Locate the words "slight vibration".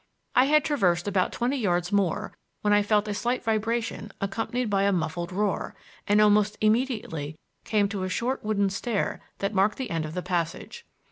3.13-4.11